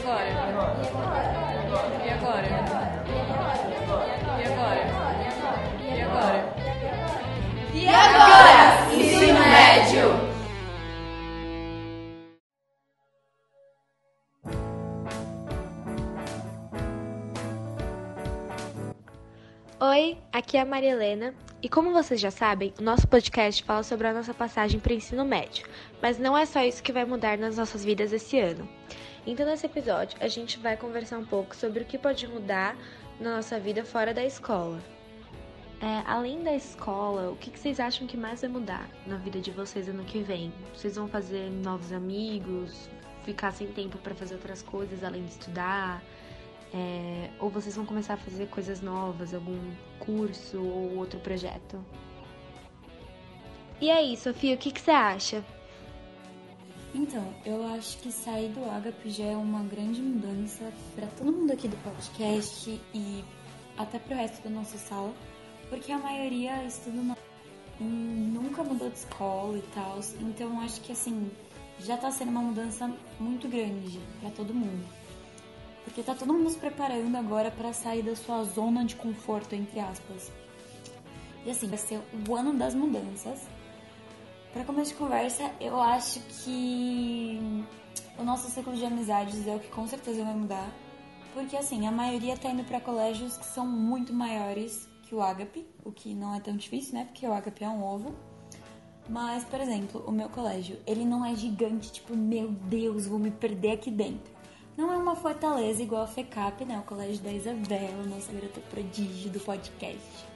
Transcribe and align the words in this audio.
agora? 0.00 0.28
E 0.28 0.32
agora? 2.10 2.46
E 2.46 2.50
agora? 2.50 2.86
E 5.88 6.00
agora? 6.02 6.40
E 7.74 7.88
agora? 7.88 8.94
Ensino 8.94 9.40
médio! 9.40 10.30
Oi, 19.82 20.18
aqui 20.32 20.56
é 20.56 20.60
a 20.60 20.64
Maria 20.64 20.90
Helena 20.90 21.34
e 21.62 21.68
como 21.68 21.92
vocês 21.92 22.18
já 22.20 22.30
sabem, 22.30 22.72
o 22.78 22.82
nosso 22.82 23.06
podcast 23.06 23.62
fala 23.64 23.82
sobre 23.82 24.06
a 24.06 24.14
nossa 24.14 24.32
passagem 24.32 24.80
para 24.80 24.92
o 24.92 24.96
ensino 24.96 25.24
médio, 25.26 25.66
mas 26.00 26.18
não 26.18 26.36
é 26.36 26.46
só 26.46 26.62
isso 26.62 26.82
que 26.82 26.92
vai 26.92 27.04
mudar 27.04 27.36
nas 27.36 27.58
nossas 27.58 27.84
vidas 27.84 28.12
esse 28.12 28.38
ano. 28.38 28.66
Então, 29.26 29.46
nesse 29.46 29.66
episódio, 29.66 30.18
a 30.20 30.28
gente 30.28 30.58
vai 30.58 30.76
conversar 30.76 31.18
um 31.18 31.24
pouco 31.24 31.54
sobre 31.54 31.82
o 31.82 31.86
que 31.86 31.98
pode 31.98 32.26
mudar 32.26 32.76
na 33.20 33.36
nossa 33.36 33.60
vida 33.60 33.84
fora 33.84 34.14
da 34.14 34.24
escola. 34.24 34.80
É, 35.80 36.02
além 36.06 36.42
da 36.42 36.54
escola, 36.54 37.30
o 37.30 37.36
que, 37.36 37.50
que 37.50 37.58
vocês 37.58 37.80
acham 37.80 38.06
que 38.06 38.16
mais 38.16 38.40
vai 38.40 38.50
mudar 38.50 38.88
na 39.06 39.16
vida 39.16 39.40
de 39.40 39.50
vocês 39.50 39.88
ano 39.88 40.04
que 40.04 40.20
vem? 40.20 40.52
Vocês 40.74 40.96
vão 40.96 41.08
fazer 41.08 41.50
novos 41.50 41.92
amigos, 41.92 42.88
ficar 43.24 43.52
sem 43.52 43.66
tempo 43.68 43.98
para 43.98 44.14
fazer 44.14 44.34
outras 44.34 44.62
coisas 44.62 45.04
além 45.04 45.24
de 45.24 45.30
estudar? 45.30 46.02
É, 46.72 47.30
ou 47.38 47.50
vocês 47.50 47.74
vão 47.74 47.84
começar 47.84 48.14
a 48.14 48.16
fazer 48.16 48.46
coisas 48.48 48.80
novas, 48.80 49.34
algum 49.34 49.58
curso 49.98 50.62
ou 50.62 50.96
outro 50.96 51.18
projeto? 51.20 51.82
E 53.80 53.90
aí, 53.90 54.16
Sofia, 54.16 54.54
o 54.54 54.58
que, 54.58 54.70
que 54.70 54.80
você 54.80 54.90
acha? 54.90 55.44
Então, 56.94 57.32
eu 57.44 57.64
acho 57.68 57.98
que 57.98 58.10
sair 58.10 58.48
do 58.48 58.68
Agape 58.68 59.10
já 59.10 59.24
é 59.24 59.36
uma 59.36 59.62
grande 59.62 60.02
mudança 60.02 60.72
para 60.94 61.06
todo 61.06 61.32
mundo 61.32 61.52
aqui 61.52 61.68
do 61.68 61.76
podcast 61.78 62.80
e 62.92 63.24
até 63.78 63.98
para 63.98 64.14
o 64.14 64.18
resto 64.18 64.42
da 64.42 64.50
nossa 64.50 64.76
sala, 64.76 65.12
porque 65.68 65.92
a 65.92 65.98
maioria 65.98 66.64
estuda 66.64 67.00
na... 67.00 67.16
nunca 67.78 68.64
mudou 68.64 68.90
de 68.90 68.98
escola 68.98 69.56
e 69.56 69.62
tal, 69.72 70.00
então 70.20 70.60
acho 70.60 70.80
que 70.80 70.92
assim 70.92 71.30
já 71.78 71.96
tá 71.96 72.10
sendo 72.10 72.30
uma 72.30 72.42
mudança 72.42 72.90
muito 73.18 73.48
grande 73.48 74.00
para 74.20 74.30
todo 74.30 74.52
mundo. 74.52 74.84
Porque 75.84 76.02
tá 76.02 76.14
todo 76.14 76.32
mundo 76.32 76.50
se 76.50 76.58
preparando 76.58 77.16
agora 77.16 77.50
para 77.50 77.72
sair 77.72 78.02
da 78.02 78.14
sua 78.14 78.44
zona 78.44 78.84
de 78.84 78.96
conforto, 78.96 79.54
entre 79.54 79.80
aspas. 79.80 80.30
E 81.46 81.50
assim, 81.50 81.68
vai 81.68 81.78
ser 81.78 82.00
o 82.28 82.34
ano 82.34 82.52
das 82.52 82.74
mudanças. 82.74 83.40
Para 84.52 84.64
começo 84.64 84.90
de 84.90 84.96
conversa, 84.96 85.48
eu 85.60 85.80
acho 85.80 86.18
que 86.20 87.38
o 88.18 88.24
nosso 88.24 88.50
ciclo 88.50 88.74
de 88.74 88.84
amizades 88.84 89.46
é 89.46 89.54
o 89.54 89.60
que 89.60 89.68
com 89.68 89.86
certeza 89.86 90.24
vai 90.24 90.34
mudar. 90.34 90.68
Porque 91.32 91.56
assim, 91.56 91.86
a 91.86 91.92
maioria 91.92 92.36
tá 92.36 92.50
indo 92.50 92.64
para 92.64 92.80
colégios 92.80 93.36
que 93.36 93.46
são 93.46 93.64
muito 93.64 94.12
maiores 94.12 94.88
que 95.04 95.14
o 95.14 95.22
Agape, 95.22 95.64
o 95.84 95.92
que 95.92 96.14
não 96.14 96.34
é 96.34 96.40
tão 96.40 96.56
difícil, 96.56 96.94
né? 96.94 97.04
Porque 97.04 97.24
o 97.24 97.32
Agape 97.32 97.62
é 97.62 97.68
um 97.68 97.84
ovo. 97.84 98.12
Mas, 99.08 99.44
por 99.44 99.60
exemplo, 99.60 100.04
o 100.06 100.10
meu 100.10 100.28
colégio, 100.28 100.78
ele 100.84 101.04
não 101.04 101.24
é 101.24 101.34
gigante, 101.36 101.92
tipo, 101.92 102.16
meu 102.16 102.48
Deus, 102.48 103.06
vou 103.06 103.20
me 103.20 103.30
perder 103.30 103.72
aqui 103.72 103.90
dentro. 103.90 104.32
Não 104.76 104.92
é 104.92 104.96
uma 104.96 105.14
fortaleza 105.14 105.80
igual 105.80 106.02
a 106.02 106.06
FECAP, 106.08 106.64
né? 106.64 106.78
O 106.78 106.82
Colégio 106.82 107.22
da 107.22 107.32
Isabela, 107.32 108.04
nossa 108.04 108.32
garota 108.32 108.60
prodígio 108.62 109.30
do 109.30 109.38
podcast. 109.40 110.26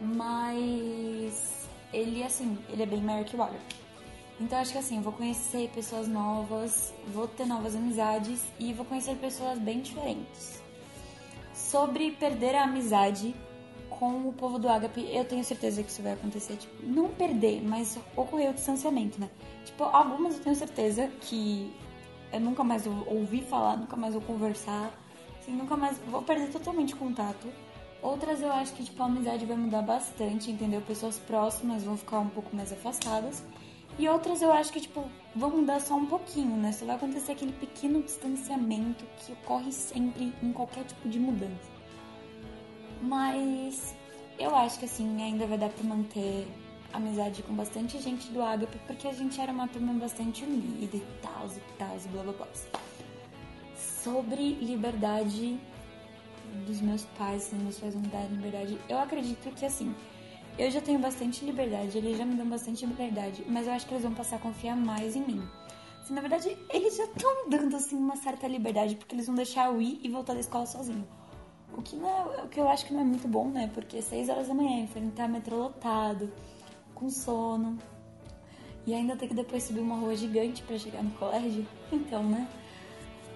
Mas 0.00 1.61
ele, 1.92 2.22
assim, 2.22 2.58
ele 2.68 2.82
é 2.82 2.86
bem 2.86 3.00
maior 3.00 3.24
que 3.24 3.36
o 3.36 3.42
Agape. 3.42 3.82
Então 4.40 4.58
acho 4.58 4.72
que 4.72 4.78
assim, 4.78 5.00
vou 5.00 5.12
conhecer 5.12 5.70
pessoas 5.74 6.08
novas, 6.08 6.92
vou 7.08 7.28
ter 7.28 7.46
novas 7.46 7.76
amizades 7.76 8.42
e 8.58 8.72
vou 8.72 8.84
conhecer 8.84 9.14
pessoas 9.16 9.58
bem 9.58 9.80
diferentes. 9.80 10.62
Sobre 11.54 12.10
perder 12.12 12.56
a 12.56 12.64
amizade 12.64 13.34
com 13.88 14.28
o 14.28 14.32
povo 14.32 14.58
do 14.58 14.68
Agape, 14.68 15.08
eu 15.12 15.24
tenho 15.24 15.44
certeza 15.44 15.82
que 15.82 15.90
isso 15.90 16.02
vai 16.02 16.14
acontecer. 16.14 16.56
Tipo, 16.56 16.84
não 16.84 17.08
perder, 17.08 17.62
mas 17.62 17.98
ocorrer 18.16 18.50
o 18.50 18.54
distanciamento, 18.54 19.20
né? 19.20 19.30
Tipo, 19.64 19.84
algumas 19.84 20.36
eu 20.36 20.42
tenho 20.42 20.56
certeza 20.56 21.08
que 21.20 21.72
eu 22.32 22.40
nunca 22.40 22.64
mais 22.64 22.84
vou 22.84 23.06
ouvir 23.06 23.42
falar, 23.42 23.76
nunca 23.76 23.96
mais 23.96 24.14
vou 24.14 24.22
conversar, 24.22 24.90
assim, 25.38 25.52
nunca 25.52 25.76
mais 25.76 25.98
vou 25.98 26.22
perder 26.22 26.50
totalmente 26.50 26.96
contato. 26.96 27.46
Outras 28.02 28.42
eu 28.42 28.52
acho 28.52 28.72
que 28.74 28.82
tipo 28.82 29.00
a 29.00 29.06
amizade 29.06 29.46
vai 29.46 29.56
mudar 29.56 29.80
bastante, 29.80 30.50
entendeu? 30.50 30.80
Pessoas 30.80 31.18
próximas 31.20 31.84
vão 31.84 31.96
ficar 31.96 32.18
um 32.18 32.28
pouco 32.28 32.54
mais 32.54 32.72
afastadas. 32.72 33.44
E 33.96 34.08
outras 34.08 34.42
eu 34.42 34.52
acho 34.52 34.72
que 34.72 34.80
tipo 34.80 35.08
vão 35.36 35.50
mudar 35.50 35.80
só 35.80 35.94
um 35.94 36.06
pouquinho, 36.06 36.56
né? 36.56 36.72
Só 36.72 36.84
vai 36.84 36.96
acontecer 36.96 37.32
aquele 37.32 37.52
pequeno 37.52 38.02
distanciamento 38.02 39.04
que 39.18 39.32
ocorre 39.32 39.70
sempre 39.70 40.32
em 40.42 40.52
qualquer 40.52 40.84
tipo 40.84 41.08
de 41.08 41.20
mudança. 41.20 41.70
Mas 43.00 43.94
eu 44.36 44.54
acho 44.56 44.80
que 44.80 44.84
assim 44.84 45.22
ainda 45.22 45.46
vai 45.46 45.56
dar 45.56 45.68
para 45.68 45.84
manter 45.84 46.48
amizade 46.92 47.42
com 47.44 47.54
bastante 47.54 48.00
gente 48.00 48.30
do 48.32 48.42
Agape, 48.42 48.78
porque 48.86 49.06
a 49.06 49.12
gente 49.12 49.40
era 49.40 49.52
uma 49.52 49.68
turma 49.68 49.92
bastante 49.94 50.44
unida 50.44 50.96
e 50.96 51.06
tal, 51.22 51.46
e 51.46 51.78
tal, 51.78 51.96
e 51.96 52.08
blá 52.08 52.22
blá 52.24 52.32
blá. 52.32 52.48
Sobre 53.76 54.54
liberdade 54.54 55.58
dos 56.66 56.80
meus 56.80 57.04
pais, 57.18 57.44
se 57.44 57.54
meus 57.54 57.78
pais 57.78 57.94
vão 57.94 58.02
dar 58.02 58.24
liberdade, 58.30 58.78
eu 58.88 58.98
acredito 58.98 59.50
que 59.54 59.64
assim, 59.64 59.94
eu 60.58 60.70
já 60.70 60.80
tenho 60.80 60.98
bastante 60.98 61.44
liberdade, 61.44 61.96
eles 61.98 62.18
já 62.18 62.24
me 62.24 62.34
dão 62.34 62.46
bastante 62.46 62.84
liberdade, 62.84 63.44
mas 63.48 63.66
eu 63.66 63.72
acho 63.72 63.86
que 63.86 63.94
eles 63.94 64.04
vão 64.04 64.14
passar 64.14 64.36
a 64.36 64.38
confiar 64.38 64.76
mais 64.76 65.16
em 65.16 65.24
mim. 65.26 65.42
Assim, 66.00 66.14
na 66.14 66.20
verdade, 66.20 66.56
eles 66.70 66.96
já 66.96 67.04
estão 67.04 67.48
dando 67.48 67.76
assim 67.76 67.96
uma 67.96 68.16
certa 68.16 68.46
liberdade, 68.46 68.96
porque 68.96 69.14
eles 69.14 69.26
vão 69.26 69.34
deixar 69.34 69.68
eu 69.72 69.80
ir 69.80 70.00
e 70.02 70.08
voltar 70.08 70.34
da 70.34 70.40
escola 70.40 70.66
sozinho. 70.66 71.06
O 71.76 71.80
que, 71.80 71.96
não 71.96 72.08
é, 72.08 72.42
o 72.42 72.48
que 72.48 72.60
eu 72.60 72.68
acho 72.68 72.84
que 72.84 72.92
não 72.92 73.00
é 73.00 73.04
muito 73.04 73.26
bom, 73.26 73.48
né? 73.48 73.70
Porque 73.72 74.02
6 74.02 74.28
horas 74.28 74.48
da 74.48 74.54
manhã, 74.54 74.82
enfrentar 74.82 75.26
metrô 75.28 75.56
lotado, 75.56 76.30
com 76.94 77.08
sono. 77.08 77.78
E 78.86 78.92
ainda 78.92 79.16
ter 79.16 79.28
que 79.28 79.34
depois 79.34 79.62
subir 79.62 79.80
uma 79.80 79.96
rua 79.96 80.14
gigante 80.14 80.62
para 80.62 80.76
chegar 80.76 81.02
no 81.02 81.10
colégio. 81.12 81.66
Então, 81.92 82.22
né? 82.22 82.48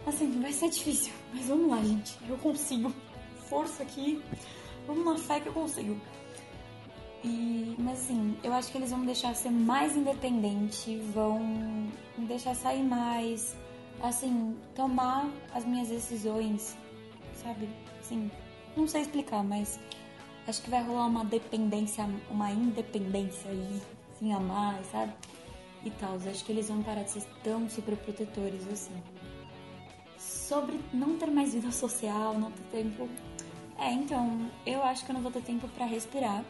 Assim, 0.06 0.40
vai 0.40 0.52
ser 0.52 0.70
difícil. 0.70 1.12
Mas 1.32 1.46
vamos 1.46 1.70
lá, 1.70 1.82
gente. 1.82 2.18
Eu 2.28 2.36
consigo. 2.38 2.92
Força 3.48 3.82
aqui. 3.82 4.22
Vamos 4.86 5.04
na 5.04 5.18
fé 5.18 5.40
que 5.40 5.48
eu 5.48 5.52
consigo. 5.52 5.96
E, 7.24 7.74
mas 7.78 8.00
assim, 8.00 8.36
eu 8.44 8.52
acho 8.52 8.70
que 8.70 8.78
eles 8.78 8.90
vão 8.90 9.00
me 9.00 9.06
deixar 9.06 9.34
ser 9.34 9.50
mais 9.50 9.96
independente, 9.96 10.96
vão 11.12 11.40
me 11.40 12.26
deixar 12.26 12.54
sair 12.54 12.84
mais, 12.84 13.56
assim, 14.00 14.56
tomar 14.74 15.28
as 15.52 15.64
minhas 15.64 15.88
decisões, 15.88 16.76
sabe? 17.34 17.68
Assim, 17.98 18.30
não 18.76 18.86
sei 18.86 19.02
explicar, 19.02 19.42
mas 19.42 19.80
acho 20.46 20.62
que 20.62 20.70
vai 20.70 20.84
rolar 20.84 21.06
uma 21.06 21.24
dependência, 21.24 22.08
uma 22.30 22.52
independência 22.52 23.50
aí, 23.50 23.82
assim, 24.14 24.32
a 24.32 24.38
mais, 24.38 24.86
sabe? 24.86 25.12
E 25.84 25.90
tal. 25.90 26.14
Acho 26.14 26.44
que 26.44 26.52
eles 26.52 26.68
vão 26.68 26.82
parar 26.82 27.02
de 27.02 27.10
ser 27.10 27.24
tão 27.42 27.68
super 27.68 27.96
protetores 27.96 28.66
assim. 28.68 28.94
Sobre 30.18 30.78
não 30.92 31.16
ter 31.16 31.30
mais 31.30 31.54
vida 31.54 31.70
social, 31.72 32.38
não 32.38 32.50
ter 32.50 32.82
tempo. 32.82 33.08
É, 33.78 33.92
então, 33.92 34.50
eu 34.64 34.82
acho 34.82 35.04
que 35.04 35.10
eu 35.10 35.14
não 35.14 35.22
vou 35.22 35.30
ter 35.30 35.42
tempo 35.42 35.68
para 35.68 35.84
respirar. 35.84 36.44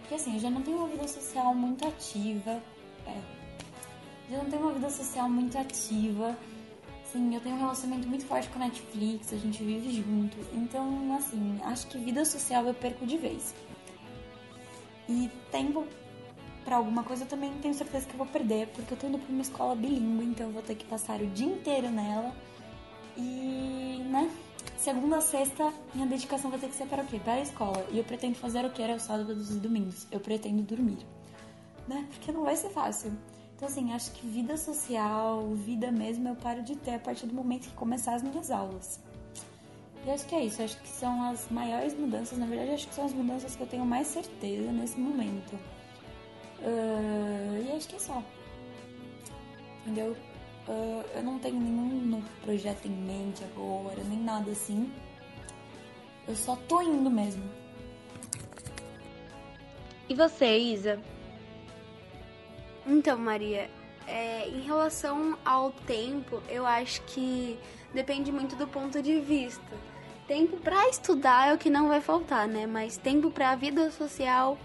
Porque 0.00 0.14
assim, 0.14 0.34
eu 0.34 0.40
já 0.40 0.50
não 0.50 0.62
tenho 0.62 0.78
uma 0.78 0.88
vida 0.88 1.06
social 1.08 1.54
muito 1.54 1.86
ativa. 1.86 2.62
É. 3.06 3.20
Já 4.30 4.38
não 4.38 4.50
tenho 4.50 4.62
uma 4.62 4.72
vida 4.72 4.90
social 4.90 5.28
muito 5.28 5.58
ativa. 5.58 6.36
Assim, 7.04 7.34
eu 7.34 7.40
tenho 7.40 7.56
um 7.56 7.58
relacionamento 7.58 8.08
muito 8.08 8.24
forte 8.24 8.48
com 8.48 8.56
a 8.56 8.66
Netflix, 8.66 9.32
a 9.32 9.36
gente 9.36 9.62
vive 9.62 9.92
junto. 9.92 10.36
Então, 10.54 11.14
assim, 11.16 11.58
acho 11.64 11.86
que 11.88 11.98
vida 11.98 12.24
social 12.24 12.64
eu 12.64 12.74
perco 12.74 13.06
de 13.06 13.18
vez. 13.18 13.54
E 15.08 15.30
tempo 15.50 15.86
para 16.64 16.76
alguma 16.76 17.02
coisa 17.02 17.24
eu 17.24 17.28
também 17.28 17.52
tenho 17.60 17.74
certeza 17.74 18.06
que 18.06 18.14
eu 18.14 18.18
vou 18.18 18.26
perder, 18.26 18.68
porque 18.68 18.94
eu 18.94 18.98
tô 18.98 19.06
indo 19.08 19.18
pra 19.18 19.32
uma 19.32 19.42
escola 19.42 19.74
bilíngue, 19.74 20.24
então 20.24 20.46
eu 20.46 20.52
vou 20.52 20.62
ter 20.62 20.74
que 20.74 20.84
passar 20.84 21.20
o 21.20 21.26
dia 21.26 21.46
inteiro 21.46 21.90
nela. 21.90 22.32
E, 23.16 24.02
né? 24.08 24.30
Segunda 24.82 25.18
a 25.18 25.20
sexta, 25.20 25.72
minha 25.94 26.08
dedicação 26.08 26.50
vai 26.50 26.58
ter 26.58 26.66
que 26.66 26.74
ser 26.74 26.86
para 26.86 27.04
o 27.04 27.06
quê? 27.06 27.20
Para 27.20 27.34
a 27.34 27.40
escola. 27.40 27.86
E 27.92 27.98
eu 27.98 28.02
pretendo 28.02 28.34
fazer 28.34 28.64
o 28.64 28.70
que 28.70 28.82
era 28.82 28.96
os 28.96 29.02
sábados 29.02 29.52
e 29.52 29.60
domingos. 29.60 30.08
Eu 30.10 30.18
pretendo 30.18 30.60
dormir. 30.64 30.98
Né? 31.86 32.04
Porque 32.10 32.32
não 32.32 32.42
vai 32.42 32.56
ser 32.56 32.68
fácil. 32.70 33.12
Então, 33.54 33.68
assim, 33.68 33.92
acho 33.92 34.10
que 34.10 34.26
vida 34.26 34.56
social, 34.56 35.46
vida 35.54 35.92
mesmo, 35.92 36.28
eu 36.28 36.34
paro 36.34 36.64
de 36.64 36.74
ter 36.74 36.94
a 36.94 36.98
partir 36.98 37.26
do 37.26 37.32
momento 37.32 37.68
que 37.68 37.74
começar 37.74 38.16
as 38.16 38.24
minhas 38.24 38.50
aulas. 38.50 38.98
E 40.04 40.10
acho 40.10 40.26
que 40.26 40.34
é 40.34 40.46
isso, 40.46 40.60
acho 40.60 40.76
que 40.82 40.88
são 40.88 41.30
as 41.30 41.48
maiores 41.48 41.94
mudanças, 41.94 42.36
na 42.36 42.46
verdade, 42.46 42.72
acho 42.72 42.88
que 42.88 42.94
são 42.96 43.04
as 43.04 43.12
mudanças 43.12 43.54
que 43.54 43.62
eu 43.62 43.68
tenho 43.68 43.86
mais 43.86 44.08
certeza 44.08 44.72
nesse 44.72 44.98
momento. 44.98 45.54
Uh, 46.58 47.68
e 47.68 47.76
acho 47.76 47.86
que 47.86 47.94
é 47.94 48.00
só. 48.00 48.20
Entendeu? 49.82 50.16
Uh, 50.68 51.04
eu 51.14 51.22
não 51.22 51.38
tenho 51.38 51.58
nenhum 51.58 52.06
novo 52.06 52.28
projeto 52.42 52.86
em 52.86 52.90
mente 52.90 53.42
agora, 53.44 54.02
nem 54.04 54.18
nada 54.18 54.50
assim. 54.50 54.92
Eu 56.26 56.36
só 56.36 56.56
tô 56.68 56.80
indo 56.80 57.10
mesmo. 57.10 57.42
E 60.08 60.14
você, 60.14 60.58
Isa? 60.58 61.00
Então, 62.86 63.18
Maria, 63.18 63.68
é, 64.06 64.48
em 64.48 64.60
relação 64.60 65.36
ao 65.44 65.72
tempo, 65.72 66.42
eu 66.48 66.66
acho 66.66 67.02
que 67.02 67.58
depende 67.92 68.30
muito 68.30 68.56
do 68.56 68.66
ponto 68.66 69.02
de 69.02 69.20
vista. 69.20 69.76
Tempo 70.26 70.56
para 70.58 70.88
estudar 70.88 71.48
é 71.48 71.54
o 71.54 71.58
que 71.58 71.70
não 71.70 71.88
vai 71.88 72.00
faltar, 72.00 72.46
né? 72.46 72.66
Mas 72.66 72.96
tempo 72.96 73.30
para 73.30 73.50
a 73.50 73.56
vida 73.56 73.90
social 73.90 74.56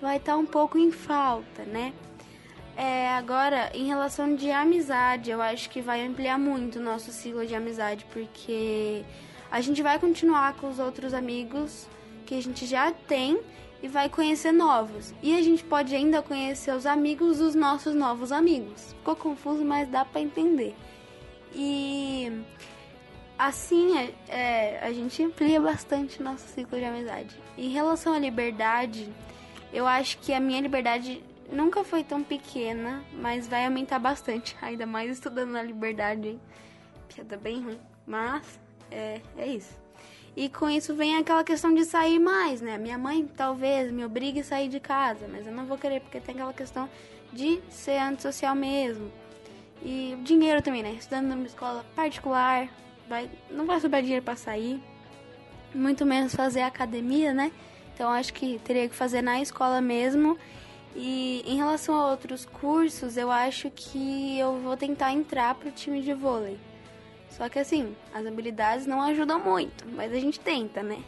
vai 0.00 0.16
estar 0.16 0.32
tá 0.32 0.38
um 0.38 0.46
pouco 0.46 0.78
em 0.78 0.90
falta, 0.90 1.64
né? 1.64 1.92
É, 2.78 3.08
agora, 3.08 3.72
em 3.74 3.88
relação 3.88 4.36
de 4.36 4.52
amizade, 4.52 5.32
eu 5.32 5.42
acho 5.42 5.68
que 5.68 5.80
vai 5.80 6.06
ampliar 6.06 6.38
muito 6.38 6.78
o 6.78 6.82
nosso 6.82 7.10
ciclo 7.10 7.44
de 7.44 7.52
amizade, 7.52 8.06
porque 8.12 9.02
a 9.50 9.60
gente 9.60 9.82
vai 9.82 9.98
continuar 9.98 10.54
com 10.54 10.68
os 10.68 10.78
outros 10.78 11.12
amigos 11.12 11.88
que 12.24 12.36
a 12.36 12.40
gente 12.40 12.66
já 12.66 12.92
tem 12.92 13.40
e 13.82 13.88
vai 13.88 14.08
conhecer 14.08 14.52
novos. 14.52 15.12
E 15.20 15.36
a 15.36 15.42
gente 15.42 15.64
pode 15.64 15.92
ainda 15.92 16.22
conhecer 16.22 16.72
os 16.72 16.86
amigos 16.86 17.38
dos 17.38 17.56
nossos 17.56 17.96
novos 17.96 18.30
amigos. 18.30 18.92
Ficou 18.92 19.16
confuso, 19.16 19.64
mas 19.64 19.88
dá 19.88 20.04
para 20.04 20.20
entender. 20.20 20.76
E 21.52 22.30
assim 23.36 23.98
é, 23.98 24.14
é, 24.28 24.86
a 24.86 24.92
gente 24.92 25.20
amplia 25.20 25.60
bastante 25.60 26.22
nosso 26.22 26.46
ciclo 26.46 26.78
de 26.78 26.84
amizade. 26.84 27.34
Em 27.56 27.70
relação 27.70 28.12
à 28.12 28.20
liberdade, 28.20 29.12
eu 29.72 29.84
acho 29.84 30.18
que 30.18 30.32
a 30.32 30.38
minha 30.38 30.60
liberdade 30.60 31.24
nunca 31.50 31.84
foi 31.84 32.04
tão 32.04 32.22
pequena, 32.22 33.02
mas 33.12 33.46
vai 33.46 33.64
aumentar 33.64 33.98
bastante, 33.98 34.56
ainda 34.62 34.86
mais 34.86 35.10
estudando 35.10 35.50
na 35.50 35.62
liberdade, 35.62 36.28
hein? 36.28 36.40
Piada 37.08 37.36
bem 37.36 37.62
ruim, 37.62 37.80
mas 38.06 38.58
é, 38.90 39.20
é 39.36 39.46
isso. 39.46 39.76
E 40.36 40.48
com 40.48 40.70
isso 40.70 40.94
vem 40.94 41.16
aquela 41.16 41.42
questão 41.42 41.74
de 41.74 41.84
sair 41.84 42.18
mais, 42.18 42.60
né? 42.60 42.78
Minha 42.78 42.96
mãe 42.96 43.26
talvez 43.36 43.90
me 43.90 44.04
obrigue 44.04 44.40
a 44.40 44.44
sair 44.44 44.68
de 44.68 44.78
casa, 44.78 45.26
mas 45.28 45.46
eu 45.46 45.52
não 45.52 45.64
vou 45.64 45.76
querer 45.76 46.00
porque 46.00 46.20
tem 46.20 46.34
aquela 46.34 46.52
questão 46.52 46.88
de 47.32 47.60
ser 47.70 47.98
antissocial 47.98 48.54
mesmo. 48.54 49.10
E 49.82 50.16
dinheiro 50.22 50.62
também, 50.62 50.82
né? 50.82 50.92
Estudando 50.92 51.28
numa 51.28 51.46
escola 51.46 51.84
particular, 51.96 52.68
vai, 53.08 53.28
não 53.50 53.66
vai 53.66 53.80
sobrar 53.80 54.02
dinheiro 54.02 54.24
para 54.24 54.36
sair, 54.36 54.80
muito 55.74 56.06
menos 56.06 56.34
fazer 56.34 56.62
academia, 56.62 57.32
né? 57.32 57.50
Então 57.94 58.10
acho 58.10 58.32
que 58.32 58.60
teria 58.60 58.88
que 58.88 58.94
fazer 58.94 59.22
na 59.22 59.40
escola 59.40 59.80
mesmo. 59.80 60.38
E 60.94 61.42
em 61.46 61.56
relação 61.56 61.94
a 61.94 62.10
outros 62.10 62.44
cursos, 62.44 63.16
eu 63.16 63.30
acho 63.30 63.70
que 63.70 64.38
eu 64.38 64.58
vou 64.60 64.76
tentar 64.76 65.12
entrar 65.12 65.54
pro 65.54 65.70
time 65.70 66.02
de 66.02 66.12
vôlei. 66.12 66.58
Só 67.30 67.48
que 67.48 67.58
assim, 67.58 67.94
as 68.12 68.26
habilidades 68.26 68.86
não 68.86 69.00
ajudam 69.02 69.38
muito, 69.38 69.86
mas 69.92 70.12
a 70.12 70.18
gente 70.18 70.40
tenta, 70.40 70.82
né? 70.82 71.02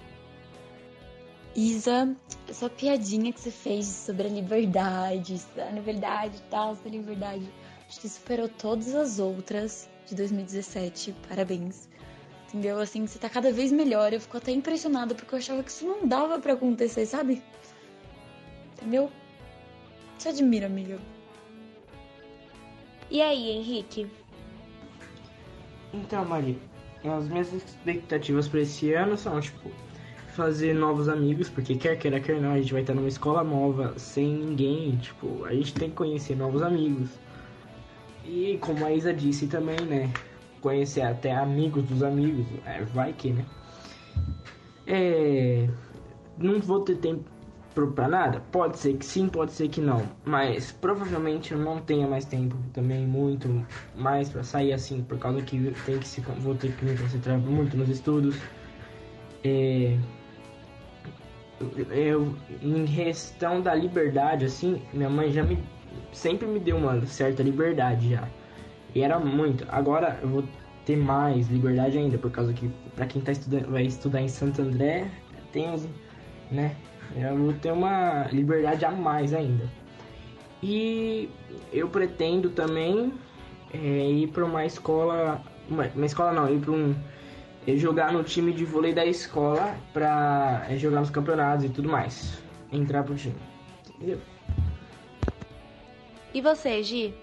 Isa, 1.56 2.14
essa 2.48 2.70
piadinha 2.70 3.32
que 3.32 3.40
você 3.40 3.50
fez 3.50 3.86
sobre 3.86 4.28
a 4.28 4.30
liberdade, 4.30 5.40
a 5.58 5.70
liberdade 5.70 6.36
e 6.36 6.50
tal, 6.50 6.78
a 6.84 6.88
liberdade, 6.88 7.52
acho 7.88 8.00
que 8.00 8.08
superou 8.08 8.48
todas 8.48 8.94
as 8.94 9.18
outras 9.18 9.88
de 10.06 10.14
2017. 10.14 11.14
Parabéns. 11.28 11.88
Entendeu? 12.48 12.80
Assim, 12.80 13.06
você 13.06 13.18
tá 13.18 13.28
cada 13.28 13.52
vez 13.52 13.72
melhor. 13.72 14.12
Eu 14.12 14.20
fico 14.20 14.36
até 14.36 14.52
impressionada 14.52 15.14
porque 15.14 15.34
eu 15.34 15.38
achava 15.38 15.62
que 15.62 15.70
isso 15.70 15.84
não 15.84 16.06
dava 16.06 16.38
para 16.38 16.52
acontecer, 16.52 17.06
sabe? 17.06 17.42
Entendeu? 18.74 19.10
Te 20.20 20.28
admiro, 20.28 20.66
amiga. 20.66 20.98
E 23.10 23.22
aí, 23.22 23.52
Henrique? 23.52 24.06
Então, 25.94 26.26
Maria, 26.26 26.56
as 27.02 27.26
minhas 27.26 27.50
expectativas 27.54 28.46
para 28.46 28.60
esse 28.60 28.92
ano 28.92 29.16
são, 29.16 29.40
tipo, 29.40 29.70
fazer 30.34 30.74
novos 30.74 31.08
amigos, 31.08 31.48
porque 31.48 31.74
quer 31.74 31.96
queira, 31.96 32.20
quer 32.20 32.38
não, 32.38 32.52
a 32.52 32.60
gente 32.60 32.70
vai 32.70 32.82
estar 32.82 32.92
numa 32.92 33.08
escola 33.08 33.42
nova, 33.42 33.98
sem 33.98 34.30
ninguém, 34.30 34.98
tipo, 34.98 35.42
a 35.46 35.54
gente 35.54 35.72
tem 35.72 35.88
que 35.88 35.96
conhecer 35.96 36.36
novos 36.36 36.60
amigos. 36.60 37.08
E 38.26 38.58
como 38.60 38.84
a 38.84 38.92
Isa 38.92 39.14
disse 39.14 39.46
também, 39.46 39.80
né, 39.86 40.12
conhecer 40.60 41.00
até 41.00 41.34
amigos 41.34 41.82
dos 41.84 42.02
amigos, 42.02 42.46
é, 42.66 42.84
vai 42.84 43.14
que, 43.14 43.30
né. 43.30 43.46
É, 44.86 45.66
não 46.36 46.60
vou 46.60 46.80
ter 46.80 46.96
tempo 46.98 47.24
para 47.74 48.08
nada? 48.08 48.42
Pode 48.52 48.78
ser 48.78 48.96
que 48.96 49.04
sim, 49.04 49.28
pode 49.28 49.52
ser 49.52 49.68
que 49.68 49.80
não. 49.80 50.02
Mas 50.24 50.72
provavelmente 50.72 51.52
eu 51.52 51.58
não 51.58 51.80
tenha 51.80 52.06
mais 52.06 52.24
tempo 52.24 52.56
também, 52.72 53.06
muito 53.06 53.64
mais 53.94 54.28
para 54.28 54.42
sair 54.42 54.72
assim, 54.72 55.02
por 55.02 55.18
causa 55.18 55.40
que 55.42 55.72
tem 55.86 55.98
que 55.98 56.08
se, 56.08 56.20
vou 56.20 56.54
ter 56.54 56.72
que 56.72 56.84
me 56.84 56.96
concentrar 56.96 57.38
muito 57.38 57.76
nos 57.76 57.88
estudos. 57.88 58.36
É, 59.44 59.96
eu, 61.90 62.34
em 62.62 62.86
questão 62.86 63.60
da 63.60 63.74
liberdade, 63.74 64.44
assim, 64.44 64.82
minha 64.92 65.10
mãe 65.10 65.30
já 65.30 65.42
me 65.42 65.58
sempre 66.12 66.46
me 66.46 66.58
deu 66.58 66.76
uma 66.76 67.04
certa 67.06 67.42
liberdade 67.42 68.10
já. 68.10 68.28
E 68.94 69.02
era 69.02 69.18
muito. 69.18 69.64
Agora 69.68 70.18
eu 70.22 70.28
vou 70.28 70.44
ter 70.84 70.96
mais 70.96 71.48
liberdade 71.48 71.98
ainda, 71.98 72.18
por 72.18 72.30
causa 72.30 72.52
que 72.52 72.70
para 72.96 73.06
quem 73.06 73.22
tá 73.22 73.32
estudando, 73.32 73.70
vai 73.70 73.84
estudar 73.84 74.20
em 74.20 74.28
Santo 74.28 74.62
André, 74.62 75.08
tem 75.52 75.66
né, 76.50 76.74
eu 77.16 77.36
vou 77.36 77.52
ter 77.54 77.72
uma 77.72 78.28
liberdade 78.32 78.84
a 78.84 78.90
mais 78.90 79.34
ainda. 79.34 79.68
E 80.62 81.28
eu 81.72 81.88
pretendo 81.88 82.50
também 82.50 83.12
é, 83.72 84.10
ir 84.10 84.28
para 84.28 84.44
uma 84.44 84.64
escola, 84.64 85.40
uma, 85.68 85.86
uma, 85.94 86.06
escola 86.06 86.32
não, 86.32 86.52
ir 86.52 86.60
para 86.60 86.72
um 86.72 86.94
é, 87.66 87.76
jogar 87.76 88.12
no 88.12 88.22
time 88.22 88.52
de 88.52 88.64
vôlei 88.64 88.92
da 88.92 89.04
escola 89.06 89.74
para 89.92 90.66
é, 90.68 90.76
jogar 90.76 91.00
nos 91.00 91.10
campeonatos 91.10 91.64
e 91.64 91.68
tudo 91.68 91.88
mais, 91.88 92.42
entrar 92.72 93.02
pro 93.02 93.14
time, 93.14 93.36
entendeu? 93.94 94.20
E 96.32 96.40
você, 96.40 96.82
Gi? 96.82 97.14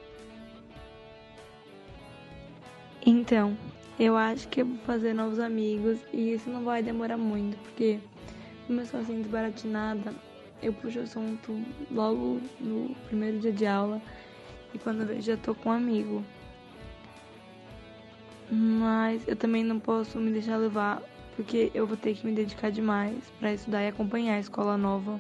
Então, 3.06 3.56
eu 3.98 4.18
acho 4.18 4.48
que 4.50 4.62
eu 4.62 4.66
vou 4.66 4.78
fazer 4.80 5.14
novos 5.14 5.40
amigos 5.40 5.98
e 6.12 6.34
isso 6.34 6.50
não 6.50 6.64
vai 6.64 6.84
demorar 6.84 7.18
muito, 7.18 7.58
porque 7.60 8.00
como 8.68 8.82
eu 8.82 8.86
sou 8.86 9.00
assim 9.00 9.22
desbaratinada, 9.22 10.14
eu 10.62 10.74
puxo 10.74 11.00
o 11.00 11.04
assunto 11.04 11.60
logo 11.90 12.42
no 12.60 12.94
primeiro 13.08 13.40
dia 13.40 13.54
de 13.54 13.66
aula 13.66 14.02
e 14.74 14.78
quando 14.78 15.02
eu 15.02 15.08
vejo 15.08 15.22
já 15.22 15.38
tô 15.38 15.56
com 15.56 15.70
um 15.70 15.72
amigo. 15.72 16.24
Mas 18.52 19.26
eu 19.28 19.36
também 19.36 19.64
não 19.64 19.80
posso 19.80 20.20
me 20.20 20.32
deixar 20.32 20.58
levar 20.58 21.02
porque 21.36 21.72
eu 21.74 21.88
vou 21.88 21.96
ter 21.96 22.16
que 22.16 22.26
me 22.26 22.34
dedicar 22.34 22.70
demais 22.70 23.18
para 23.40 23.54
estudar 23.54 23.84
e 23.84 23.88
acompanhar 23.88 24.36
a 24.36 24.40
escola 24.40 24.78
nova. 24.78 25.20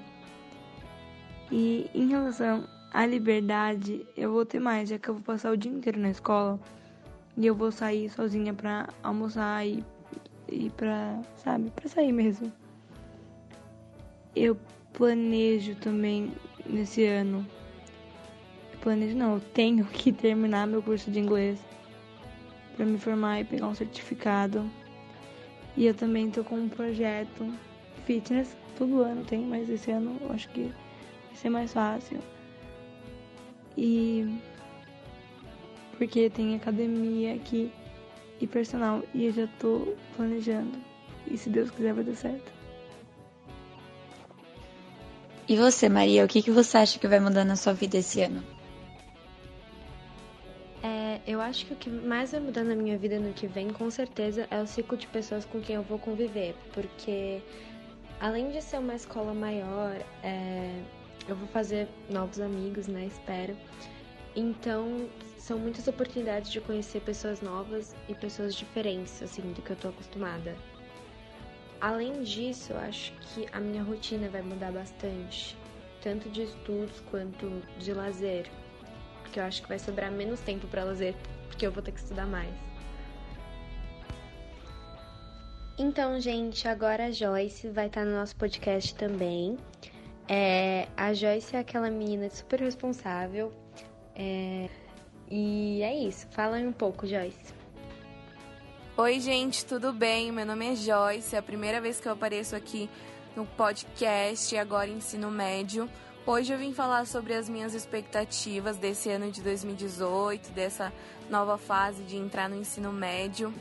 E 1.52 1.90
em 1.94 2.08
relação 2.08 2.68
à 2.92 3.06
liberdade, 3.06 4.06
eu 4.16 4.32
vou 4.32 4.46
ter 4.46 4.60
mais, 4.60 4.90
já 4.90 4.98
que 4.98 5.08
eu 5.08 5.14
vou 5.14 5.24
passar 5.24 5.52
o 5.52 5.58
dia 5.58 5.72
inteiro 5.72 6.00
na 6.00 6.10
escola 6.10 6.60
e 7.38 7.46
eu 7.46 7.56
vou 7.56 7.72
sair 7.72 8.10
sozinha 8.10 8.54
pra 8.54 8.90
almoçar 9.04 9.66
e, 9.66 9.84
e 10.50 10.70
pra, 10.72 11.22
sabe, 11.36 11.70
pra 11.70 11.88
sair 11.88 12.12
mesmo 12.12 12.51
eu 14.44 14.58
planejo 14.94 15.75
também 15.75 16.32
nesse 16.65 17.06
ano. 17.06 17.46
Eu 18.74 18.79
planejo 18.79 19.15
não, 19.15 19.36
eu 19.36 19.41
tenho 19.53 19.86
que 19.91 20.12
terminar 20.12 20.67
meu 20.67 20.82
curso 20.82 21.10
de 21.12 21.20
inglês 21.20 21.60
para 22.75 22.86
me 22.86 22.98
formar 22.98 23.41
e 23.41 23.44
pegar 23.44 23.67
um 23.67 23.75
certificado. 23.75 24.70
E 25.75 25.86
eu 25.86 25.94
também 25.94 26.32
tô 26.32 26.44
com 26.44 26.56
um 26.56 26.70
projeto 26.70 27.53
fitness, 28.06 28.56
todo 28.77 29.03
ano 29.03 29.24
tem, 29.25 29.46
mas 29.46 29.70
esse 29.70 29.91
ano 29.91 30.17
eu 30.22 30.32
acho 30.32 30.50
que 30.50 30.63
vai 30.63 31.36
ser 31.36 31.50
mais 31.50 31.74
fácil. 31.74 32.20
E 33.77 34.39
porque 35.98 36.29
tem 36.29 36.56
academia 36.56 37.36
aqui 37.36 37.72
e 38.39 38.48
personal 38.48 39.03
e 39.13 39.25
eu 39.25 39.34
já 39.34 39.48
tô 39.60 39.94
planejando. 40.15 40.77
E 41.29 41.38
se 41.38 41.50
Deus 41.50 41.70
quiser 41.70 41.94
vai 41.94 42.03
dar 42.03 42.15
certo. 42.15 42.57
E 45.50 45.56
você, 45.56 45.88
Maria, 45.88 46.25
o 46.25 46.27
que, 46.27 46.42
que 46.42 46.51
você 46.51 46.77
acha 46.77 47.00
que 47.00 47.08
vai 47.08 47.22
mudar 47.22 47.46
na 47.46 47.56
sua 47.56 47.72
vida 47.72 47.98
esse 47.98 48.22
ano? 48.22 48.44
É, 50.84 51.22
eu 51.25 51.39
acho 51.39 51.66
que 51.66 51.74
o 51.74 51.75
que 51.77 51.89
mais 51.89 52.32
vai 52.32 52.42
mudar 52.42 52.66
na 52.66 52.75
minha 52.75 52.98
vida 52.98 53.18
no 53.18 53.32
que 53.32 53.48
vem, 53.48 53.70
com 53.70 53.89
certeza, 53.89 54.46
é 54.51 54.62
o 54.62 54.68
ciclo 54.68 54.98
de 54.98 55.08
pessoas 55.08 55.46
com 55.46 55.62
quem 55.62 55.77
eu 55.77 55.84
vou 55.84 55.98
conviver. 55.98 56.54
Porque, 56.74 57.42
além 58.20 58.51
de 58.51 58.62
ser 58.62 58.77
uma 58.77 58.94
escola 58.94 59.34
maior, 59.34 59.96
é, 60.22 60.82
eu 61.30 61.36
vou 61.36 61.48
fazer 61.48 61.88
novos 62.10 62.42
amigos, 62.42 62.88
né? 62.88 63.06
Espero. 63.06 63.56
Então, 64.36 65.08
são 65.38 65.58
muitas 65.58 65.88
oportunidades 65.88 66.51
de 66.51 66.60
conhecer 66.60 67.00
pessoas 67.01 67.39
novas 67.39 67.96
e 68.10 68.13
pessoas 68.13 68.54
diferentes, 68.54 69.24
assim, 69.24 69.42
do 69.54 69.62
que 69.62 69.72
eu 69.72 69.77
tô 69.77 69.88
acostumada. 69.88 70.56
Além 71.79 72.24
disso, 72.24 72.74
eu 72.74 72.79
acho 72.79 73.13
que 73.22 73.48
a 73.51 73.60
minha 73.60 73.84
rotina 73.84 74.29
vai 74.29 74.41
mudar 74.41 74.72
bastante, 74.72 75.55
tanto 76.01 76.29
de 76.29 76.43
estudos 76.43 77.00
quanto 77.12 77.62
de 77.77 77.93
lazer, 77.93 78.50
porque 79.22 79.39
eu 79.39 79.43
acho 79.43 79.62
que 79.62 79.67
vai 79.69 79.77
sobrar 79.79 80.12
menos 80.12 80.39
tempo 80.41 80.67
para 80.67 80.84
lazer, 80.84 81.15
porque 81.48 81.65
eu 81.67 81.72
vou 81.72 81.84
ter 81.84 81.91
que 81.91 82.00
estudar 82.00 82.25
mais. 82.25 82.53
Então, 85.77 86.19
gente, 86.19 86.67
agora 86.67 87.05
a 87.05 87.12
Joyce 87.12 87.69
vai 87.69 87.86
estar 87.88 88.03
no 88.03 88.12
nosso 88.13 88.36
podcast 88.36 88.96
também. 88.96 89.57
É, 90.27 90.88
a 90.98 91.13
Joyce 91.13 91.55
é 91.55 91.60
aquela 91.60 91.89
menina 91.91 92.29
super 92.29 92.60
responsável. 92.60 93.53
É, 94.15 94.67
E 95.29 95.81
é 95.84 95.93
isso. 95.96 96.27
Fala 96.31 96.57
um 96.57 96.72
pouco, 96.72 97.05
Joyce. 97.05 97.53
Oi, 99.00 99.20
gente, 99.20 99.63
tudo 99.63 99.94
bem? 99.94 100.32
Meu 100.32 100.44
nome 100.44 100.74
é 100.74 100.75
Joyce. 100.75 101.36
É 101.36 101.38
a 101.38 101.42
primeira 101.44 101.80
vez 101.80 102.00
que 102.00 102.08
eu 102.08 102.13
apareço 102.13 102.56
aqui 102.56 102.89
no 103.36 103.46
podcast 103.46 104.58
agora 104.58 104.89
ensino 104.89 105.30
médio. 105.30 105.88
Hoje 106.25 106.51
eu 106.51 106.58
vim 106.58 106.74
falar 106.74 107.06
sobre 107.06 107.36
as 107.36 107.48
minhas 107.48 107.75
expectativas 107.75 108.75
desse 108.75 109.12
ano 109.12 109.30
de 109.30 109.44
2018, 109.44 110.50
dessa 110.50 110.92
nova 111.30 111.60
fase 111.60 112.01
de 112.06 112.18
entrar 112.18 112.50
no 112.50 112.56
ensino 112.56 112.92
médio. 112.92 113.54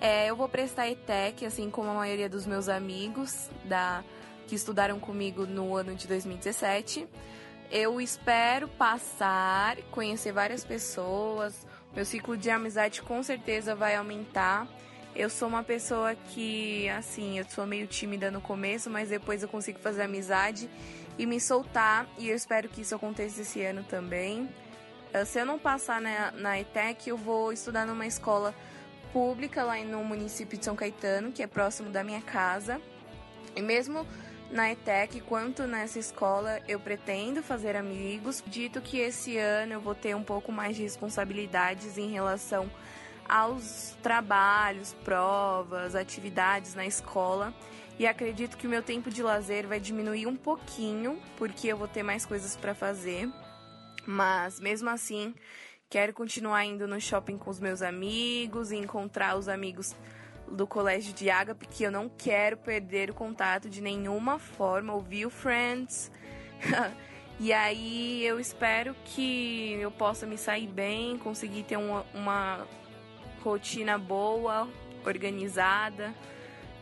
É, 0.00 0.26
eu 0.26 0.34
vou 0.34 0.48
prestar 0.48 0.90
ETEC, 0.90 1.46
assim 1.46 1.70
como 1.70 1.88
a 1.90 1.94
maioria 1.94 2.28
dos 2.28 2.44
meus 2.44 2.68
amigos 2.68 3.48
da 3.66 4.02
que 4.48 4.56
estudaram 4.56 4.98
comigo 4.98 5.46
no 5.46 5.76
ano 5.76 5.94
de 5.94 6.08
2017. 6.08 7.06
Eu 7.70 8.00
espero 8.00 8.66
passar, 8.66 9.76
conhecer 9.92 10.32
várias 10.32 10.64
pessoas. 10.64 11.64
Meu 11.94 12.04
ciclo 12.04 12.36
de 12.36 12.50
amizade 12.50 13.02
com 13.02 13.22
certeza 13.22 13.74
vai 13.74 13.96
aumentar. 13.96 14.66
Eu 15.14 15.28
sou 15.28 15.48
uma 15.48 15.64
pessoa 15.64 16.14
que, 16.14 16.88
assim, 16.90 17.38
eu 17.38 17.44
sou 17.48 17.66
meio 17.66 17.86
tímida 17.86 18.30
no 18.30 18.40
começo, 18.40 18.88
mas 18.88 19.08
depois 19.08 19.42
eu 19.42 19.48
consigo 19.48 19.78
fazer 19.80 20.02
amizade 20.02 20.70
e 21.18 21.26
me 21.26 21.40
soltar. 21.40 22.06
E 22.16 22.28
eu 22.28 22.36
espero 22.36 22.68
que 22.68 22.82
isso 22.82 22.94
aconteça 22.94 23.42
esse 23.42 23.60
ano 23.62 23.82
também. 23.82 24.48
Eh, 25.12 25.24
se 25.24 25.40
eu 25.40 25.44
não 25.44 25.58
passar 25.58 26.00
na, 26.00 26.30
na 26.30 26.60
ETEC, 26.60 27.10
eu 27.10 27.16
vou 27.16 27.52
estudar 27.52 27.84
numa 27.84 28.06
escola 28.06 28.54
pública 29.12 29.64
lá 29.64 29.76
no 29.78 30.04
município 30.04 30.56
de 30.56 30.64
São 30.64 30.76
Caetano, 30.76 31.32
que 31.32 31.42
é 31.42 31.46
próximo 31.48 31.90
da 31.90 32.04
minha 32.04 32.22
casa. 32.22 32.80
E 33.56 33.60
mesmo 33.60 34.06
na 34.50 34.72
ETEC 34.72 35.20
quanto 35.20 35.66
nessa 35.66 35.98
escola 35.98 36.60
eu 36.66 36.80
pretendo 36.80 37.42
fazer 37.42 37.76
amigos. 37.76 38.42
Dito 38.46 38.80
que 38.80 38.98
esse 38.98 39.38
ano 39.38 39.74
eu 39.74 39.80
vou 39.80 39.94
ter 39.94 40.14
um 40.14 40.22
pouco 40.22 40.50
mais 40.50 40.76
de 40.76 40.82
responsabilidades 40.82 41.96
em 41.96 42.10
relação 42.10 42.70
aos 43.28 43.96
trabalhos, 44.02 44.92
provas, 45.04 45.94
atividades 45.94 46.74
na 46.74 46.84
escola. 46.84 47.54
E 47.98 48.06
acredito 48.06 48.56
que 48.56 48.66
o 48.66 48.70
meu 48.70 48.82
tempo 48.82 49.10
de 49.10 49.22
lazer 49.22 49.66
vai 49.66 49.78
diminuir 49.78 50.26
um 50.26 50.34
pouquinho, 50.34 51.20
porque 51.36 51.68
eu 51.68 51.76
vou 51.76 51.86
ter 51.86 52.02
mais 52.02 52.26
coisas 52.26 52.56
para 52.56 52.74
fazer. 52.74 53.28
Mas 54.06 54.58
mesmo 54.58 54.88
assim, 54.88 55.34
quero 55.88 56.12
continuar 56.12 56.64
indo 56.64 56.88
no 56.88 57.00
shopping 57.00 57.36
com 57.36 57.50
os 57.50 57.60
meus 57.60 57.82
amigos, 57.82 58.72
encontrar 58.72 59.36
os 59.36 59.48
amigos 59.48 59.94
do 60.50 60.66
colégio 60.66 61.12
de 61.12 61.30
Agape 61.30 61.66
que 61.66 61.84
eu 61.84 61.90
não 61.90 62.08
quero 62.08 62.56
perder 62.56 63.10
o 63.10 63.14
contato 63.14 63.68
de 63.68 63.80
nenhuma 63.80 64.38
forma, 64.38 64.92
ouvir 64.92 65.26
o 65.26 65.30
Friends. 65.30 66.10
e 67.38 67.52
aí 67.52 68.24
eu 68.24 68.40
espero 68.40 68.94
que 69.04 69.74
eu 69.80 69.90
possa 69.90 70.26
me 70.26 70.36
sair 70.36 70.66
bem, 70.66 71.16
conseguir 71.18 71.62
ter 71.62 71.76
uma, 71.76 72.04
uma 72.12 72.66
rotina 73.42 73.96
boa, 73.98 74.68
organizada, 75.04 76.14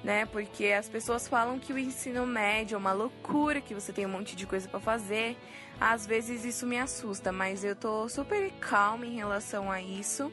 né? 0.03 0.27
Porque 0.27 0.67
as 0.67 0.89
pessoas 0.89 1.29
falam 1.29 1.59
que 1.59 1.73
o 1.73 1.79
ensino 1.79 2.27
médio 2.27 2.75
é 2.75 2.79
uma 2.79 2.93
loucura, 2.93 3.61
que 3.61 3.75
você 3.75 3.93
tem 3.93 4.07
um 4.07 4.11
monte 4.11 4.35
de 4.35 4.47
coisa 4.47 4.69
para 4.69 4.81
fazer. 4.81 5.37
Às 5.81 6.07
vezes 6.07 6.45
isso 6.45 6.67
me 6.67 6.79
assusta, 6.79 7.31
mas 7.31 7.63
eu 7.63 7.77
tô 7.77 8.09
super 8.09 8.51
calma 8.61 9.07
em 9.07 9.15
relação 9.15 9.71
a 9.71 9.81
isso. 9.81 10.33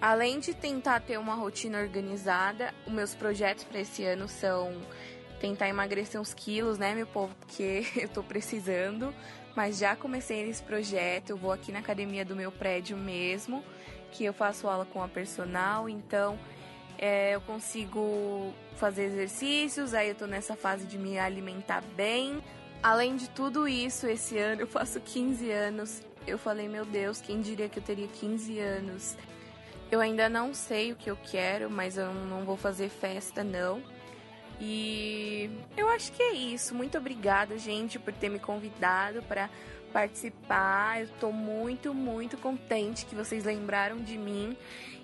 Além 0.00 0.40
de 0.40 0.54
tentar 0.54 1.00
ter 1.00 1.18
uma 1.18 1.34
rotina 1.34 1.78
organizada, 1.78 2.72
os 2.86 2.92
meus 2.92 3.14
projetos 3.14 3.64
para 3.64 3.80
esse 3.80 4.02
ano 4.02 4.26
são 4.28 4.72
tentar 5.38 5.68
emagrecer 5.68 6.18
uns 6.18 6.32
quilos, 6.32 6.78
né, 6.78 6.94
meu 6.94 7.06
povo, 7.06 7.34
porque 7.40 7.84
eu 7.96 8.08
tô 8.08 8.22
precisando. 8.22 9.14
Mas 9.54 9.78
já 9.78 9.94
comecei 9.94 10.46
nesse 10.46 10.62
projeto, 10.62 11.30
eu 11.30 11.36
vou 11.36 11.52
aqui 11.52 11.70
na 11.70 11.80
academia 11.80 12.24
do 12.24 12.34
meu 12.34 12.50
prédio 12.50 12.96
mesmo, 12.96 13.64
que 14.12 14.24
eu 14.24 14.32
faço 14.32 14.68
aula 14.68 14.86
com 14.86 15.02
a 15.02 15.08
personal, 15.08 15.88
então 15.88 16.38
é, 16.96 17.34
eu 17.34 17.40
consigo 17.40 18.54
fazer 18.76 19.04
exercícios, 19.04 19.92
aí 19.92 20.10
eu 20.10 20.14
tô 20.14 20.26
nessa 20.26 20.56
fase 20.56 20.86
de 20.86 20.96
me 20.96 21.18
alimentar 21.18 21.82
bem. 21.94 22.42
Além 22.82 23.16
de 23.16 23.28
tudo 23.28 23.68
isso, 23.68 24.06
esse 24.06 24.38
ano 24.38 24.62
eu 24.62 24.66
faço 24.66 25.00
15 25.00 25.50
anos. 25.50 26.02
Eu 26.26 26.38
falei, 26.38 26.68
meu 26.68 26.84
Deus, 26.84 27.20
quem 27.20 27.40
diria 27.40 27.68
que 27.68 27.78
eu 27.78 27.82
teria 27.82 28.06
15 28.06 28.58
anos? 28.60 29.16
Eu 29.90 30.00
ainda 30.00 30.28
não 30.28 30.54
sei 30.54 30.92
o 30.92 30.96
que 30.96 31.10
eu 31.10 31.16
quero, 31.16 31.68
mas 31.68 31.96
eu 31.96 32.12
não 32.12 32.44
vou 32.44 32.56
fazer 32.56 32.88
festa, 32.88 33.42
não. 33.42 33.82
E 34.60 35.50
eu 35.76 35.88
acho 35.88 36.12
que 36.12 36.22
é 36.22 36.32
isso. 36.32 36.74
Muito 36.74 36.96
obrigada, 36.98 37.58
gente, 37.58 37.98
por 37.98 38.12
ter 38.12 38.28
me 38.28 38.38
convidado 38.38 39.22
para 39.22 39.50
participar. 39.92 41.00
Eu 41.00 41.08
tô 41.18 41.32
muito, 41.32 41.92
muito 41.92 42.36
contente 42.36 43.06
que 43.06 43.14
vocês 43.14 43.44
lembraram 43.44 43.98
de 43.98 44.16
mim. 44.16 44.56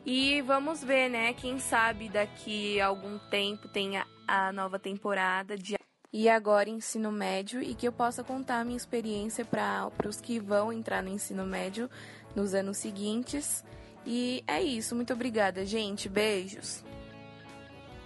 E 0.04 0.40
vamos 0.42 0.84
ver, 0.84 1.08
né? 1.08 1.32
Quem 1.32 1.58
sabe 1.58 2.08
daqui 2.08 2.80
a 2.80 2.86
algum 2.86 3.18
tempo 3.30 3.66
tenha 3.66 4.06
a 4.28 4.52
nova 4.52 4.78
temporada 4.78 5.56
de 5.56 5.76
e 6.12 6.30
agora 6.30 6.70
ensino 6.70 7.12
médio 7.12 7.62
e 7.62 7.74
que 7.74 7.86
eu 7.86 7.92
possa 7.92 8.24
contar 8.24 8.60
a 8.60 8.64
minha 8.64 8.76
experiência 8.76 9.44
para 9.44 9.90
os 10.08 10.18
que 10.20 10.38
vão 10.38 10.72
entrar 10.72 11.02
no 11.02 11.10
ensino 11.10 11.44
médio 11.44 11.90
nos 12.34 12.54
anos 12.54 12.78
seguintes. 12.78 13.64
E 14.06 14.44
é 14.46 14.62
isso, 14.62 14.94
muito 14.94 15.12
obrigada, 15.12 15.66
gente. 15.66 16.08
Beijos. 16.08 16.84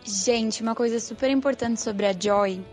Gente, 0.02 0.62
uma 0.62 0.74
coisa 0.74 0.98
super 0.98 1.30
importante 1.30 1.80
sobre 1.80 2.06
a 2.06 2.12
Joy 2.18 2.64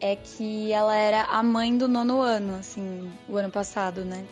é 0.00 0.14
que 0.14 0.70
ela 0.70 0.94
era 0.94 1.22
a 1.24 1.42
mãe 1.42 1.76
do 1.76 1.88
nono 1.88 2.20
ano, 2.20 2.56
assim, 2.56 3.10
o 3.26 3.36
ano 3.36 3.50
passado, 3.50 4.04
né? 4.04 4.24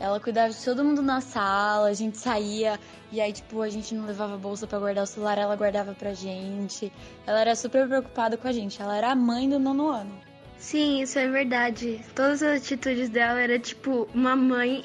Ela 0.00 0.18
cuidava 0.18 0.50
de 0.50 0.64
todo 0.64 0.84
mundo 0.84 1.02
na 1.02 1.20
sala, 1.20 1.88
a 1.88 1.92
gente 1.92 2.18
saía 2.18 2.80
e 3.12 3.20
aí, 3.20 3.32
tipo, 3.32 3.62
a 3.62 3.68
gente 3.68 3.94
não 3.94 4.06
levava 4.06 4.36
bolsa 4.36 4.66
para 4.66 4.78
guardar 4.78 5.04
o 5.04 5.06
celular, 5.06 5.38
ela 5.38 5.54
guardava 5.54 5.94
pra 5.94 6.14
gente. 6.14 6.92
Ela 7.26 7.42
era 7.42 7.54
super 7.54 7.86
preocupada 7.86 8.36
com 8.36 8.48
a 8.48 8.52
gente, 8.52 8.80
ela 8.82 8.96
era 8.96 9.10
a 9.10 9.14
mãe 9.14 9.48
do 9.48 9.58
nono 9.58 9.88
ano. 9.88 10.18
Sim, 10.58 11.02
isso 11.02 11.18
é 11.18 11.28
verdade. 11.28 12.00
Todas 12.14 12.42
as 12.42 12.62
atitudes 12.62 13.08
dela 13.08 13.40
era 13.40 13.58
tipo 13.58 14.08
uma 14.14 14.34
mãe 14.34 14.84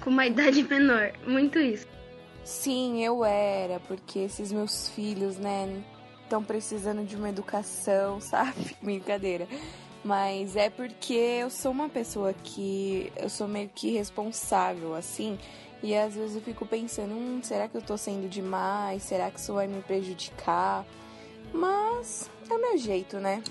com 0.00 0.10
uma 0.10 0.26
idade 0.26 0.62
menor. 0.62 1.12
Muito 1.26 1.58
isso. 1.58 1.86
Sim, 2.48 3.04
eu 3.04 3.26
era, 3.26 3.78
porque 3.80 4.20
esses 4.20 4.50
meus 4.50 4.88
filhos, 4.88 5.36
né, 5.36 5.82
estão 6.22 6.42
precisando 6.42 7.04
de 7.04 7.14
uma 7.14 7.28
educação, 7.28 8.18
sabe? 8.24 8.74
Brincadeira. 8.80 9.46
Mas 10.02 10.56
é 10.56 10.70
porque 10.70 11.12
eu 11.12 11.50
sou 11.50 11.70
uma 11.70 11.90
pessoa 11.90 12.32
que 12.32 13.12
eu 13.18 13.28
sou 13.28 13.46
meio 13.46 13.68
que 13.68 13.90
responsável, 13.90 14.94
assim. 14.94 15.38
E 15.82 15.94
às 15.94 16.14
vezes 16.14 16.36
eu 16.36 16.40
fico 16.40 16.64
pensando, 16.64 17.12
hum, 17.12 17.40
será 17.42 17.68
que 17.68 17.76
eu 17.76 17.82
tô 17.82 17.98
sendo 17.98 18.26
demais? 18.30 19.02
Será 19.02 19.30
que 19.30 19.38
isso 19.38 19.52
vai 19.52 19.66
me 19.66 19.82
prejudicar? 19.82 20.86
Mas 21.52 22.30
é 22.50 22.56
meu 22.56 22.78
jeito, 22.78 23.18
né? 23.18 23.42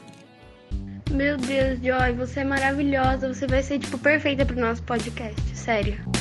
Meu 1.11 1.37
Deus, 1.37 1.79
Joy, 1.83 2.13
você 2.13 2.39
é 2.39 2.43
maravilhosa. 2.43 3.31
Você 3.31 3.45
vai 3.45 3.61
ser, 3.61 3.77
tipo, 3.77 3.99
perfeita 3.99 4.43
pro 4.43 4.59
nosso 4.59 4.81
podcast. 4.81 5.39
Sério. 5.55 6.16